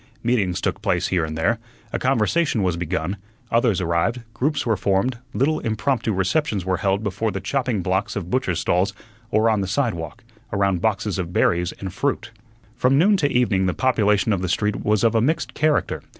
[0.23, 1.59] Meetings took place here and there;
[1.93, 3.17] a conversation was begun;
[3.51, 8.31] others arrived; groups were formed; little impromptu receptions were held before the chopping blocks of
[8.31, 8.93] butchers' stalls,
[9.29, 12.31] or on the sidewalk, around boxes of berries and fruit.
[12.75, 16.01] From noon to evening the population of the street was of a mixed character.